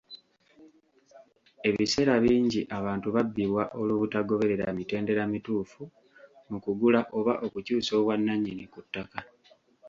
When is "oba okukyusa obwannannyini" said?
7.17-8.65